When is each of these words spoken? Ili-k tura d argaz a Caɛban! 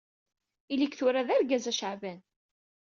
Ili-k 0.73 0.93
tura 0.99 1.27
d 1.27 1.29
argaz 1.35 1.65
a 1.71 1.73
Caɛban! 1.79 2.19